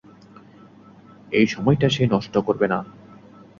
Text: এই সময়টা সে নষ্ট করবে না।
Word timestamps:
এই 1.31 1.47
সময়টা 1.47 1.87
সে 1.89 2.03
নষ্ট 2.07 2.33
করবে 2.37 2.67
না। 2.67 2.79